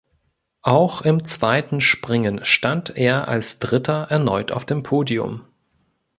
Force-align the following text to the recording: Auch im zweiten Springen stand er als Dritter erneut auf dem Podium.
Auch 0.63 1.03
im 1.03 1.23
zweiten 1.25 1.79
Springen 1.79 2.43
stand 2.43 2.97
er 2.97 3.27
als 3.27 3.59
Dritter 3.59 4.07
erneut 4.09 4.51
auf 4.51 4.65
dem 4.65 4.81
Podium. 4.81 5.45